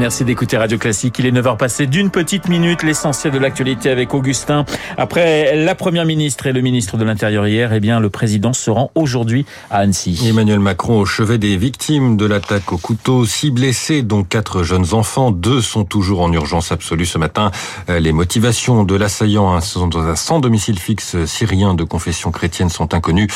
[0.00, 1.18] Merci d'écouter Radio Classique.
[1.18, 2.82] Il est 9h passé d'une petite minute.
[2.82, 4.64] L'essentiel de l'actualité avec Augustin.
[4.96, 8.70] Après la première ministre et le ministre de l'Intérieur hier, eh bien, le président se
[8.70, 10.18] rend aujourd'hui à Annecy.
[10.26, 13.26] Emmanuel Macron au chevet des victimes de l'attaque au couteau.
[13.26, 15.32] Six blessés, dont quatre jeunes enfants.
[15.32, 17.50] Deux sont toujours en urgence absolue ce matin.
[17.86, 23.28] Les motivations de l'assaillant dans un sans domicile fixe syrien de confession chrétienne sont inconnues.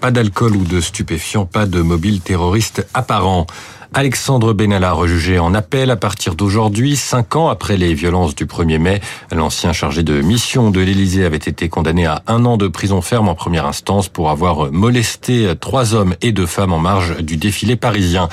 [0.00, 3.46] Pas d'alcool ou de stupéfiants, pas de mobile terroriste apparent.
[3.94, 8.78] Alexandre Benalla rejugé en appel à partir d'aujourd'hui, cinq ans après les violences du 1er
[8.78, 9.00] mai.
[9.32, 13.28] L'ancien chargé de mission de l'Élysée avait été condamné à un an de prison ferme
[13.28, 17.76] en première instance pour avoir molesté trois hommes et deux femmes en marge du défilé
[17.76, 18.28] parisien.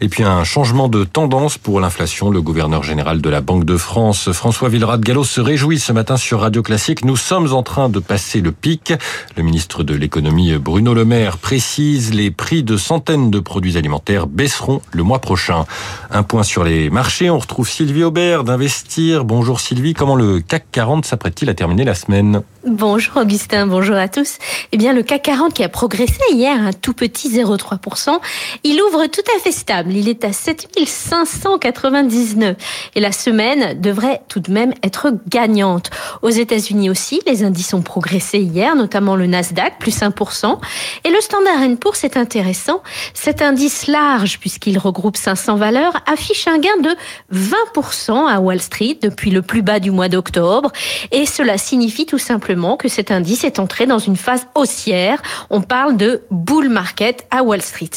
[0.00, 2.30] Et puis un changement de tendance pour l'inflation.
[2.30, 6.16] Le gouverneur général de la Banque de France, François Villerad Gallo, se réjouit ce matin
[6.16, 7.04] sur Radio Classique.
[7.04, 8.92] Nous sommes en train de passer le pic.
[9.36, 14.26] Le ministre de l'économie, Bruno Le Maire, précise les prix de centaines de produits alimentaires
[14.26, 15.64] baisseront le mois prochain.
[16.10, 17.30] Un point sur les marchés.
[17.30, 19.24] On retrouve Sylvie Aubert d'Investir.
[19.24, 19.94] Bonjour Sylvie.
[19.94, 22.42] Comment le CAC 40 s'apprête-t-il à terminer la semaine?
[22.66, 24.38] Bonjour Augustin, bonjour à tous.
[24.72, 28.18] Eh bien, le CAC 40 qui a progressé hier, un tout petit 0,3%,
[28.64, 29.93] il ouvre tout à fait stable.
[29.96, 32.56] Il est à 7599.
[32.94, 35.90] Et la semaine devrait tout de même être gagnante.
[36.22, 40.58] Aux États-Unis aussi, les indices ont progressé hier, notamment le Nasdaq, plus 1%.
[41.04, 42.82] Et le Standard Poor's, c'est intéressant.
[43.12, 46.94] Cet indice large, puisqu'il regroupe 500 valeurs, affiche un gain de
[47.32, 50.70] 20% à Wall Street depuis le plus bas du mois d'octobre.
[51.12, 55.20] Et cela signifie tout simplement que cet indice est entré dans une phase haussière.
[55.50, 57.90] On parle de bull market à Wall Street.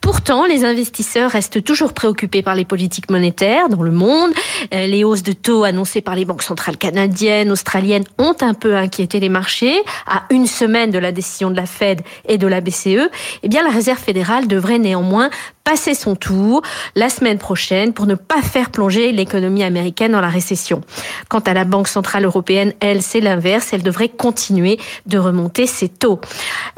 [0.00, 4.30] Pourtant, les investisseurs restent toujours préoccupés par les politiques monétaires dans le monde.
[4.72, 9.20] Les hausses de taux annoncées par les banques centrales canadiennes, australiennes ont un peu inquiété
[9.20, 9.76] les marchés.
[10.06, 13.10] À une semaine de la décision de la Fed et de la BCE,
[13.42, 15.30] eh bien, la Réserve fédérale devrait néanmoins
[15.64, 16.62] passer son tour
[16.94, 20.82] la semaine prochaine pour ne pas faire plonger l'économie américaine dans la récession.
[21.28, 23.70] Quant à la Banque centrale européenne, elle, c'est l'inverse.
[23.72, 26.20] Elle devrait continuer de remonter ses taux.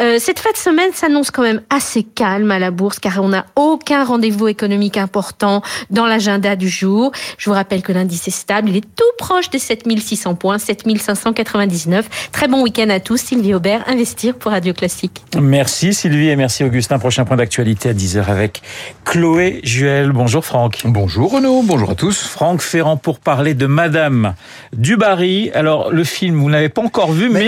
[0.01, 3.29] Euh, cette fin de semaine s'annonce quand même assez calme à la bourse car on
[3.29, 7.13] n'a aucun rendez-vous économique important dans l'agenda du jour.
[7.39, 8.71] Je vous rappelle que l'indice est stable.
[8.71, 12.31] Il est tout proche des 7600 points, 7599.
[12.33, 13.17] Très bon week-end à tous.
[13.19, 15.23] Sylvie Aubert, Investir pour Radio Classique.
[15.41, 16.99] Merci Sylvie et merci Augustin.
[16.99, 18.63] Prochain point d'actualité à 10h avec
[19.05, 20.13] Chloé Juel.
[20.13, 20.83] Bonjour Franck.
[20.85, 22.23] Bonjour Renaud, bonjour à tous.
[22.23, 24.35] Franck Ferrand pour parler de Madame
[24.73, 25.51] Dubarry.
[25.55, 27.47] Alors le film, vous n'avez pas encore vu, mais,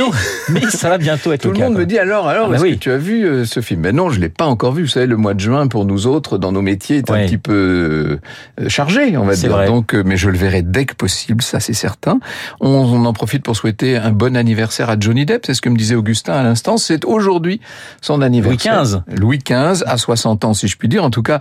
[0.49, 2.75] mais, ça va bientôt être Tout le, monde me dit alors, alors, ah est-ce que
[2.75, 3.81] tu as vu euh, ce film?
[3.81, 4.83] Mais non, je l'ai pas encore vu.
[4.83, 7.39] Vous savez, le mois de juin pour nous autres, dans nos métiers, est un petit
[7.39, 8.21] peu
[8.61, 9.51] euh, chargé, on va dire.
[9.51, 9.67] Vrai.
[9.67, 12.21] Donc, euh, mais je le verrai dès que possible, ça c'est certain.
[12.61, 15.47] On, on, en profite pour souhaiter un bon anniversaire à Johnny Depp.
[15.47, 16.77] C'est ce que me disait Augustin à l'instant.
[16.77, 17.61] C'est aujourd'hui
[18.01, 18.83] son anniversaire.
[18.83, 19.21] Louis XV.
[19.21, 21.05] Louis XV à 60 ans, si je puis dire.
[21.05, 21.41] En tout cas,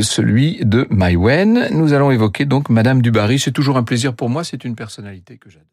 [0.00, 1.68] celui de Maïwen.
[1.72, 3.38] Nous allons évoquer donc Madame Dubarry.
[3.38, 4.44] C'est toujours un plaisir pour moi.
[4.44, 5.68] C'est une personnalité que j'adore.